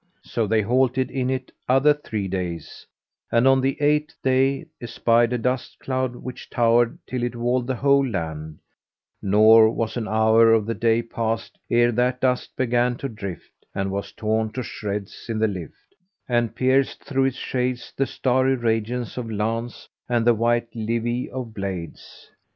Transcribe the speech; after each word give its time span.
So 0.23 0.47
they 0.47 0.63
halted 0.63 1.11
in 1.11 1.29
it 1.29 1.51
other 1.69 1.93
three 1.93 2.27
days, 2.27 2.87
and 3.31 3.47
on 3.47 3.61
the 3.61 3.79
eighth 3.79 4.15
they 4.23 4.65
espied 4.81 5.31
a 5.31 5.37
dust 5.37 5.77
cloud 5.79 6.15
which 6.15 6.49
towered 6.49 6.97
till 7.05 7.21
it 7.21 7.35
walled 7.35 7.67
the 7.67 7.75
whole 7.75 8.07
land; 8.07 8.57
nor 9.21 9.69
was 9.69 9.97
an 9.97 10.07
hour 10.07 10.53
of 10.53 10.65
the 10.65 10.73
day 10.73 11.03
past 11.03 11.59
ere 11.69 11.91
that 11.91 12.19
dust 12.19 12.55
began 12.55 12.95
to 12.97 13.09
drift 13.09 13.53
and 13.75 13.91
was 13.91 14.11
torn 14.11 14.49
to 14.53 14.63
shreds 14.63 15.27
in 15.29 15.37
the 15.37 15.47
lift, 15.47 15.93
and 16.27 16.55
pierced 16.55 17.03
through 17.03 17.25
its 17.25 17.37
shades 17.37 17.93
the 17.95 18.07
starry 18.07 18.55
radiance 18.55 19.17
of 19.17 19.29
lance 19.29 19.87
and 20.09 20.25
the 20.25 20.33
white 20.33 20.69
leven 20.75 21.29
of 21.31 21.53
blades. 21.53 22.31